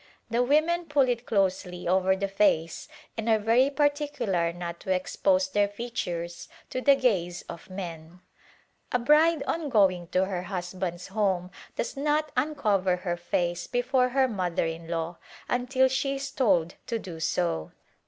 The 0.31 0.41
women 0.41 0.85
pull 0.85 1.07
it 1.07 1.27
closely 1.27 1.87
over 1.87 2.15
the 2.15 2.27
face 2.27 2.87
and 3.15 3.29
are 3.29 3.37
very 3.37 3.69
particular 3.69 4.51
not 4.51 4.79
to 4.79 4.91
expose 4.91 5.47
their 5.47 5.67
features 5.67 6.49
to 6.71 6.81
the 6.81 6.95
gaze 6.95 7.43
of 7.43 7.69
men. 7.69 8.19
A 8.91 8.97
bride 8.97 9.43
on 9.43 9.69
going 9.69 10.07
to 10.07 10.25
her 10.25 10.41
husband's 10.41 11.09
home 11.09 11.51
does 11.75 11.95
not 11.95 12.31
un 12.35 12.55
General 12.55 12.55
Work 12.55 12.63
cover 12.81 12.95
her 12.95 13.17
face 13.17 13.67
before 13.67 14.09
her 14.09 14.27
mother 14.27 14.65
in 14.65 14.87
law 14.87 15.19
until 15.47 15.87
she 15.87 16.15
is 16.15 16.31
told 16.31 16.73
to 16.87 16.97
do 16.97 17.19
so. 17.19 17.71